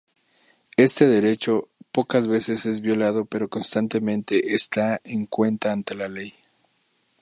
Este 0.77 1.05
derecho 1.07 1.69
pocas 1.91 2.25
veces 2.25 2.65
es 2.65 2.81
violado 2.81 3.25
pero 3.25 3.49
constantemente 3.49 4.55
está 4.55 4.99
en 5.03 5.27
cuenta 5.27 5.71
ante 5.71 5.93
la 5.93 6.07
ley. 6.09 6.33